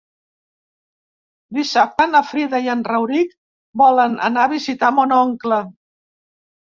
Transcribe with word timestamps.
Dissabte 1.57 2.07
na 2.13 2.21
Frida 2.29 2.61
i 2.67 2.71
en 2.73 2.81
Rauric 2.87 3.35
volen 3.81 4.15
anar 4.29 4.47
a 4.49 4.51
visitar 4.55 4.89
mon 5.01 5.15
oncle. 5.19 5.61